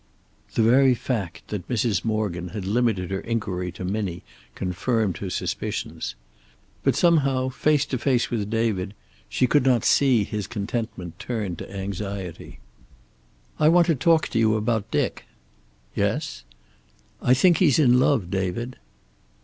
[0.55, 2.03] The very fact that Mrs.
[2.03, 4.23] Morgan had limited her inquiry to Minnie
[4.55, 6.15] confirmed her suspicions.
[6.81, 8.95] But somehow, face to face with David,
[9.29, 12.57] she could not see his contentment turned to anxiety.
[13.59, 15.25] "I want to talk to you about Dick."
[15.93, 16.45] "Yes?"
[17.21, 18.77] "I think he's in love, David."